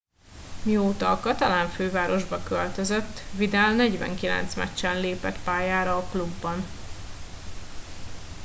[0.63, 6.65] mióta a katalán fővárosba költözött vidal 49 meccsen lépett pályára a klubban